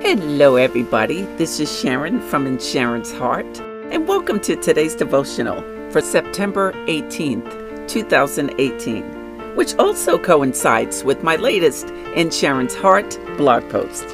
Hello, 0.00 0.54
everybody. 0.54 1.22
This 1.36 1.58
is 1.58 1.80
Sharon 1.80 2.20
from 2.20 2.46
In 2.46 2.58
Sharon's 2.60 3.12
Heart, 3.12 3.58
and 3.90 4.06
welcome 4.06 4.38
to 4.40 4.54
today's 4.54 4.94
devotional 4.94 5.60
for 5.90 6.00
September 6.00 6.72
18th, 6.86 7.88
2018, 7.88 9.56
which 9.56 9.74
also 9.74 10.16
coincides 10.16 11.02
with 11.02 11.24
my 11.24 11.34
latest 11.34 11.88
In 12.14 12.30
Sharon's 12.30 12.76
Heart 12.76 13.18
blog 13.36 13.68
post. 13.70 14.06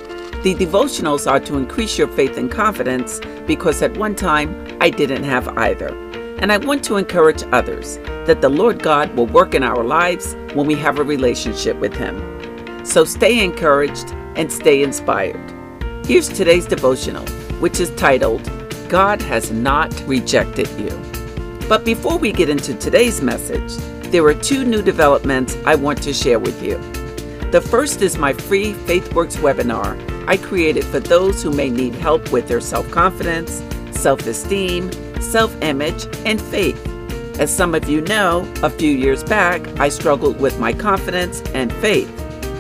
The 0.43 0.55
devotionals 0.55 1.31
are 1.31 1.41
to 1.41 1.59
increase 1.59 1.99
your 1.99 2.09
faith 2.09 2.39
and 2.39 2.51
confidence 2.51 3.21
because 3.47 3.83
at 3.83 3.97
one 3.99 4.15
time 4.15 4.79
I 4.81 4.89
didn't 4.89 5.25
have 5.25 5.47
either. 5.59 5.89
And 6.39 6.51
I 6.51 6.57
want 6.57 6.83
to 6.85 6.97
encourage 6.97 7.45
others 7.53 7.99
that 8.27 8.41
the 8.41 8.49
Lord 8.49 8.83
God 8.83 9.15
will 9.15 9.27
work 9.27 9.55
in 9.55 9.63
our 9.63 9.85
lives 9.85 10.35
when 10.55 10.67
we 10.67 10.77
have 10.77 10.99
a 10.99 11.05
relationship 11.05 11.79
with 11.79 11.95
Him. 11.95 12.17
So 12.87 13.05
stay 13.05 13.45
encouraged 13.45 14.13
and 14.35 14.51
stay 14.51 14.83
inspired. 14.83 15.54
Here's 16.07 16.29
today's 16.29 16.67
devotional, 16.67 17.27
which 17.61 17.81
is 17.81 17.89
titled, 17.93 18.43
God 18.91 19.23
Has 19.23 19.51
Not 19.51 19.91
Rejected 20.07 20.69
You. 20.79 20.91
But 21.67 21.87
before 21.87 22.19
we 22.19 22.31
get 22.31 22.51
into 22.51 22.75
today's 22.75 23.23
message, 23.23 23.75
there 24.11 24.23
are 24.27 24.35
two 24.35 24.67
new 24.67 24.83
developments 24.83 25.57
I 25.65 25.77
want 25.77 26.03
to 26.03 26.13
share 26.13 26.39
with 26.39 26.63
you. 26.63 26.77
The 27.53 27.63
first 27.63 28.03
is 28.03 28.19
my 28.19 28.35
free 28.35 28.75
FaithWorks 28.75 29.39
webinar 29.39 29.99
I 30.29 30.37
created 30.37 30.85
for 30.85 31.01
those 31.01 31.43
who 31.43 31.51
may 31.51 31.71
need 31.71 31.95
help 31.95 32.31
with 32.31 32.49
their 32.49 32.61
self 32.61 32.91
confidence, 32.91 33.63
self 33.99 34.27
esteem, 34.27 34.93
self 35.23 35.57
image, 35.63 36.05
and 36.27 36.39
faith. 36.39 36.87
As 37.41 37.55
some 37.55 37.75
of 37.75 37.89
you 37.89 38.03
know, 38.03 38.47
a 38.63 38.69
few 38.69 38.91
years 38.91 39.25
back, 39.25 39.67
I 39.81 39.89
struggled 39.89 40.39
with 40.39 40.61
my 40.61 40.75
confidence 40.75 41.41
and 41.55 41.73
faith, 41.73 42.13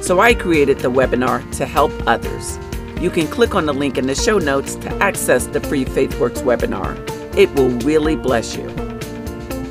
so 0.02 0.20
I 0.20 0.32
created 0.32 0.78
the 0.78 0.90
webinar 0.90 1.38
to 1.58 1.66
help 1.66 1.92
others. 2.06 2.58
You 3.00 3.10
can 3.10 3.26
click 3.26 3.54
on 3.54 3.66
the 3.66 3.74
link 3.74 3.98
in 3.98 4.06
the 4.06 4.14
show 4.14 4.38
notes 4.38 4.76
to 4.76 4.92
access 5.02 5.46
the 5.46 5.60
free 5.60 5.84
FaithWorks 5.84 6.42
webinar. 6.42 6.96
It 7.36 7.54
will 7.54 7.70
really 7.80 8.16
bless 8.16 8.56
you. 8.56 8.68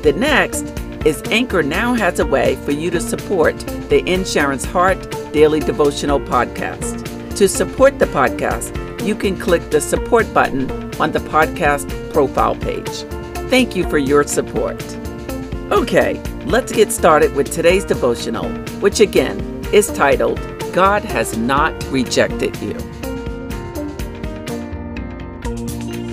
The 0.02 0.14
next 0.16 0.64
is 1.06 1.22
Anchor 1.30 1.62
now 1.62 1.94
has 1.94 2.18
a 2.18 2.26
way 2.26 2.56
for 2.56 2.72
you 2.72 2.90
to 2.90 3.00
support 3.00 3.58
the 3.88 4.02
In 4.06 4.24
Sharon's 4.24 4.64
Heart 4.64 5.32
Daily 5.32 5.60
Devotional 5.60 6.20
Podcast. 6.20 7.04
To 7.36 7.48
support 7.48 7.98
the 7.98 8.06
podcast, 8.06 8.72
you 9.04 9.14
can 9.14 9.36
click 9.38 9.70
the 9.70 9.80
support 9.80 10.32
button 10.32 10.70
on 11.00 11.12
the 11.12 11.18
podcast 11.18 12.12
profile 12.12 12.54
page. 12.54 13.02
Thank 13.50 13.74
you 13.76 13.88
for 13.90 13.98
your 13.98 14.24
support. 14.24 14.82
Okay, 15.72 16.22
let's 16.44 16.72
get 16.72 16.92
started 16.92 17.34
with 17.34 17.50
today's 17.50 17.84
devotional, 17.84 18.48
which 18.80 19.00
again 19.00 19.40
is 19.72 19.88
titled 19.88 20.38
God 20.72 21.04
Has 21.04 21.36
Not 21.36 21.72
Rejected 21.90 22.56
You. 22.62 22.93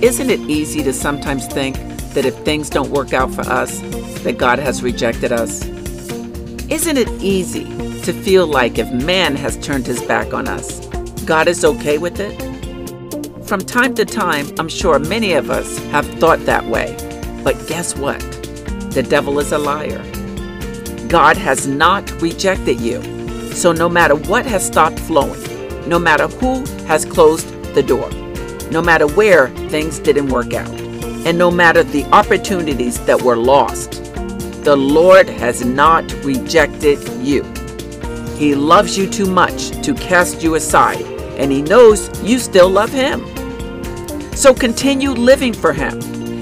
Isn't 0.02 0.30
it 0.30 0.40
easy 0.50 0.82
to 0.82 0.92
sometimes 0.92 1.46
think 1.46 1.76
that 2.14 2.26
if 2.26 2.34
things 2.38 2.68
don't 2.68 2.90
work 2.90 3.12
out 3.12 3.32
for 3.32 3.42
us, 3.42 3.78
that 4.24 4.36
God 4.36 4.58
has 4.58 4.82
rejected 4.82 5.30
us? 5.30 5.64
Isn't 6.68 6.96
it 6.96 7.08
easy 7.22 7.66
to 8.02 8.12
feel 8.12 8.48
like 8.48 8.78
if 8.78 8.90
man 8.90 9.36
has 9.36 9.56
turned 9.58 9.86
his 9.86 10.02
back 10.02 10.34
on 10.34 10.48
us, 10.48 10.84
God 11.24 11.46
is 11.46 11.64
okay 11.64 11.98
with 11.98 12.18
it? 12.18 12.36
From 13.46 13.60
time 13.60 13.94
to 13.94 14.04
time, 14.04 14.48
I'm 14.58 14.68
sure 14.68 14.98
many 14.98 15.34
of 15.34 15.50
us 15.50 15.78
have 15.92 16.06
thought 16.18 16.44
that 16.46 16.66
way. 16.66 16.96
But 17.44 17.68
guess 17.68 17.96
what? 17.96 18.18
The 18.90 19.06
devil 19.08 19.38
is 19.38 19.52
a 19.52 19.58
liar. 19.58 20.02
God 21.06 21.36
has 21.36 21.68
not 21.68 22.10
rejected 22.20 22.80
you. 22.80 23.00
So 23.52 23.70
no 23.70 23.88
matter 23.88 24.16
what 24.16 24.46
has 24.46 24.66
stopped 24.66 24.98
flowing, 24.98 25.88
no 25.88 26.00
matter 26.00 26.26
who 26.26 26.66
has 26.86 27.04
closed 27.04 27.48
the 27.74 27.84
door, 27.84 28.10
no 28.72 28.80
matter 28.80 29.06
where 29.06 29.48
things 29.68 29.98
didn't 29.98 30.28
work 30.28 30.54
out, 30.54 30.70
and 31.26 31.36
no 31.36 31.50
matter 31.50 31.84
the 31.84 32.04
opportunities 32.06 32.98
that 33.04 33.20
were 33.20 33.36
lost. 33.36 34.02
The 34.64 34.74
Lord 34.74 35.28
has 35.28 35.64
not 35.64 36.10
rejected 36.24 36.98
you. 37.20 37.42
He 38.36 38.54
loves 38.54 38.96
you 38.96 39.08
too 39.08 39.26
much 39.26 39.70
to 39.82 39.92
cast 39.94 40.42
you 40.42 40.54
aside, 40.54 41.02
and 41.36 41.52
He 41.52 41.62
knows 41.62 42.08
you 42.22 42.38
still 42.38 42.70
love 42.70 42.90
Him. 42.90 43.20
So 44.34 44.54
continue 44.54 45.10
living 45.10 45.52
for 45.52 45.72
Him 45.72 46.00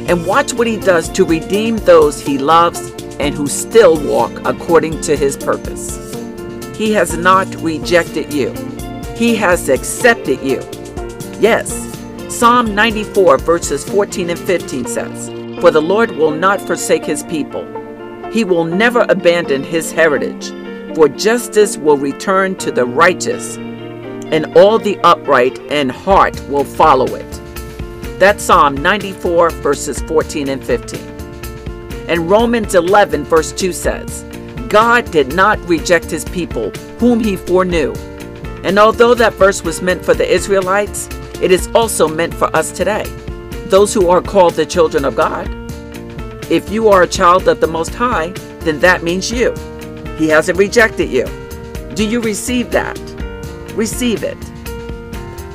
and 0.09 0.25
watch 0.25 0.55
what 0.55 0.67
He 0.67 0.77
does 0.77 1.09
to 1.11 1.25
redeem 1.25 1.79
those 1.79 2.21
He 2.21 2.39
loves 2.39 2.91
and 3.19 3.35
who 3.35 3.49
still 3.49 4.01
walk 4.09 4.33
according 4.45 5.01
to 5.03 5.17
His 5.17 5.37
purpose. 5.37 5.97
He 6.77 6.93
has 6.93 7.17
not 7.17 7.53
rejected 7.57 8.33
you, 8.33 8.53
He 9.17 9.35
has 9.37 9.69
accepted 9.69 10.41
you. 10.43 10.63
Yes, 11.41 11.90
Psalm 12.31 12.77
94, 12.77 13.39
verses 13.39 13.85
14 13.85 14.31
and 14.31 14.39
15 14.39 14.87
says, 14.87 15.29
For 15.61 15.73
the 15.73 15.83
Lord 15.83 16.13
will 16.13 16.31
not 16.31 16.61
forsake 16.61 17.05
his 17.05 17.25
people, 17.25 17.65
he 18.31 18.45
will 18.45 18.63
never 18.63 19.05
abandon 19.09 19.65
his 19.65 19.91
heritage, 19.91 20.51
for 20.95 21.09
justice 21.09 21.77
will 21.77 21.97
return 21.97 22.55
to 22.59 22.71
the 22.71 22.85
righteous, 22.85 23.57
and 23.57 24.57
all 24.57 24.79
the 24.79 24.97
upright 25.01 25.59
in 25.73 25.89
heart 25.89 26.41
will 26.49 26.63
follow 26.63 27.17
it. 27.17 27.29
That's 28.21 28.45
Psalm 28.45 28.77
94, 28.77 29.51
verses 29.51 30.01
14 30.03 30.51
and 30.51 30.65
15. 30.65 31.01
And 32.09 32.31
Romans 32.31 32.77
11, 32.77 33.25
verse 33.25 33.51
2 33.51 33.73
says, 33.73 34.23
God 34.69 35.11
did 35.11 35.35
not 35.35 35.59
reject 35.69 36.09
his 36.09 36.25
people, 36.27 36.71
whom 37.01 37.19
he 37.19 37.35
foreknew. 37.35 37.93
And 38.63 38.79
although 38.79 39.15
that 39.15 39.35
verse 39.35 39.65
was 39.65 39.83
meant 39.83 40.05
for 40.05 40.15
the 40.15 40.33
Israelites, 40.33 41.09
it 41.41 41.51
is 41.51 41.69
also 41.75 42.07
meant 42.07 42.35
for 42.35 42.55
us 42.55 42.71
today, 42.71 43.05
those 43.67 43.95
who 43.95 44.11
are 44.11 44.21
called 44.21 44.55
the 44.55 44.67
children 44.67 45.07
of 45.07 45.17
God. 45.17 45.49
If 46.51 46.69
you 46.71 46.89
are 46.89 47.03
a 47.03 47.09
child 47.09 47.49
of 47.49 47.61
the 47.61 47.67
Most 47.67 47.95
High, 47.95 48.29
then 48.61 48.79
that 48.81 49.03
means 49.03 49.31
you. 49.31 49.55
He 50.19 50.29
hasn't 50.29 50.59
rejected 50.59 51.09
you. 51.09 51.25
Do 51.95 52.07
you 52.07 52.21
receive 52.21 52.71
that? 52.73 52.99
Receive 53.75 54.23
it. 54.23 54.37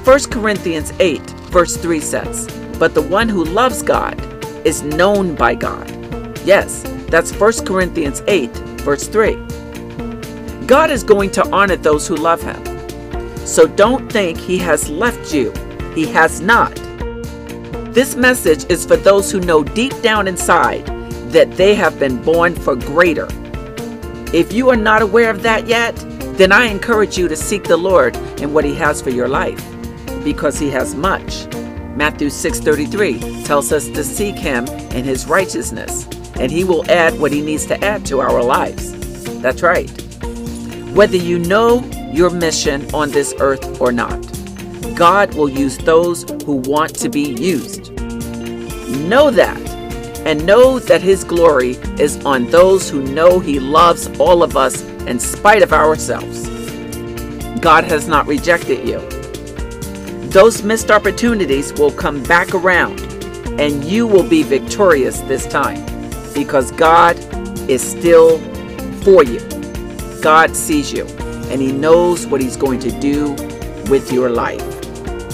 1 0.05 0.19
Corinthians 0.31 0.91
8, 0.99 1.21
verse 1.51 1.77
3 1.77 1.99
says, 1.99 2.47
But 2.79 2.95
the 2.95 3.01
one 3.01 3.29
who 3.29 3.43
loves 3.43 3.83
God 3.83 4.19
is 4.65 4.81
known 4.81 5.35
by 5.35 5.53
God. 5.53 5.87
Yes, 6.43 6.81
that's 7.09 7.31
1 7.31 7.65
Corinthians 7.65 8.23
8, 8.27 8.49
verse 8.81 9.07
3. 9.07 9.35
God 10.65 10.89
is 10.89 11.03
going 11.03 11.29
to 11.31 11.47
honor 11.51 11.75
those 11.75 12.07
who 12.07 12.15
love 12.15 12.41
Him. 12.41 12.63
So 13.45 13.67
don't 13.67 14.11
think 14.11 14.39
He 14.39 14.57
has 14.57 14.89
left 14.89 15.31
you 15.31 15.53
he 15.95 16.05
has 16.07 16.41
not. 16.41 16.75
This 17.93 18.15
message 18.15 18.69
is 18.69 18.85
for 18.85 18.97
those 18.97 19.31
who 19.31 19.39
know 19.39 19.63
deep 19.63 19.93
down 20.01 20.27
inside 20.27 20.85
that 21.31 21.51
they 21.51 21.73
have 21.73 21.97
been 21.97 22.21
born 22.21 22.53
for 22.53 22.75
greater. 22.75 23.27
If 24.33 24.51
you 24.51 24.69
are 24.69 24.75
not 24.75 25.01
aware 25.01 25.29
of 25.29 25.43
that 25.43 25.67
yet, 25.67 25.95
then 26.37 26.51
I 26.51 26.65
encourage 26.65 27.17
you 27.17 27.29
to 27.29 27.35
seek 27.37 27.63
the 27.63 27.77
Lord 27.77 28.15
and 28.41 28.53
what 28.53 28.65
He 28.65 28.75
has 28.75 29.01
for 29.01 29.09
your 29.09 29.29
life, 29.29 29.63
because 30.25 30.59
He 30.59 30.69
has 30.71 30.93
much. 30.93 31.47
Matthew 31.95 32.27
6:33 32.27 33.45
tells 33.45 33.71
us 33.71 33.87
to 33.87 34.03
seek 34.03 34.35
Him 34.35 34.67
and 34.67 35.05
His 35.05 35.25
righteousness, 35.25 36.05
and 36.35 36.51
He 36.51 36.65
will 36.65 36.83
add 36.91 37.17
what 37.17 37.31
He 37.31 37.41
needs 37.41 37.65
to 37.67 37.81
add 37.81 38.05
to 38.07 38.19
our 38.19 38.43
lives. 38.43 38.91
That's 39.41 39.61
right. 39.61 39.89
Whether 40.93 41.17
you 41.17 41.39
know 41.39 41.81
your 42.11 42.29
mission 42.29 42.93
on 42.93 43.11
this 43.11 43.33
earth 43.39 43.79
or 43.79 43.93
not, 43.93 44.19
God 44.95 45.35
will 45.35 45.49
use 45.49 45.77
those 45.77 46.23
who 46.45 46.55
want 46.55 46.95
to 46.95 47.09
be 47.09 47.33
used. 47.33 47.91
Know 49.09 49.29
that, 49.29 49.59
and 50.25 50.45
know 50.45 50.79
that 50.79 51.01
His 51.01 51.25
glory 51.25 51.71
is 51.99 52.23
on 52.25 52.49
those 52.49 52.89
who 52.89 53.01
know 53.01 53.39
He 53.39 53.59
loves 53.59 54.07
all 54.19 54.41
of 54.41 54.55
us 54.55 54.83
in 55.05 55.19
spite 55.19 55.61
of 55.61 55.73
ourselves. 55.73 56.47
God 57.59 57.83
has 57.83 58.07
not 58.07 58.25
rejected 58.25 58.87
you. 58.87 58.99
Those 60.29 60.63
missed 60.63 60.89
opportunities 60.91 61.73
will 61.73 61.91
come 61.91 62.23
back 62.23 62.55
around, 62.55 63.01
and 63.59 63.83
you 63.83 64.07
will 64.07 64.27
be 64.27 64.43
victorious 64.43 65.19
this 65.21 65.45
time 65.45 65.83
because 66.33 66.71
God 66.71 67.17
is 67.69 67.81
still 67.81 68.39
for 69.01 69.25
you. 69.25 69.41
God 70.21 70.55
sees 70.55 70.93
you, 70.93 71.05
and 71.51 71.61
He 71.61 71.73
knows 71.73 72.25
what 72.27 72.39
He's 72.39 72.55
going 72.55 72.79
to 72.79 72.97
do 73.01 73.31
with 73.89 74.09
your 74.09 74.29
life. 74.29 74.74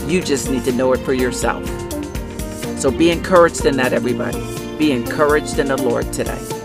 You 0.08 0.22
just 0.22 0.50
need 0.50 0.66
to 0.66 0.72
know 0.72 0.94
it 0.94 1.00
for 1.00 1.14
yourself. 1.14 1.66
So 2.80 2.92
be 2.92 3.12
encouraged 3.12 3.66
in 3.66 3.78
that, 3.78 3.94
everybody. 3.94 4.40
Be 4.78 4.92
encouraged 4.92 5.60
in 5.60 5.68
the 5.68 5.78
Lord 5.78 6.12
today. 6.12 6.61